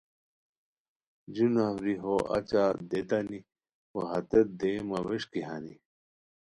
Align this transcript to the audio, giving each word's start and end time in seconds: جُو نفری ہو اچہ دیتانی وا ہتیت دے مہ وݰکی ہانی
جُو 1.33 1.45
نفری 1.55 1.95
ہو 2.03 2.15
اچہ 2.35 2.63
دیتانی 2.89 3.39
وا 3.93 4.03
ہتیت 4.11 4.47
دے 4.59 4.71
مہ 4.87 4.97
وݰکی 5.05 5.41
ہانی 5.47 5.75